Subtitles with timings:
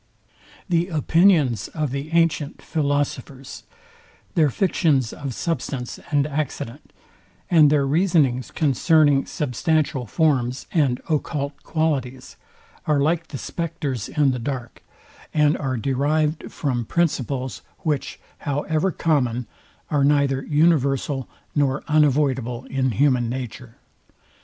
[0.67, 3.65] The opinions of the antient philosophers,
[4.33, 6.91] their fictions of substance and accident,
[7.51, 12.35] and their reasonings concerning substantial forms and occult qualities,
[12.87, 14.81] are like the spectres in the dark,
[15.35, 19.45] and are derived from principles, which, however common,
[19.91, 23.75] are neither universal nor unavoidable in human nature.